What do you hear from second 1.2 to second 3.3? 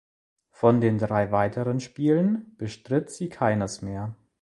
weiteren Spielen bestritt sie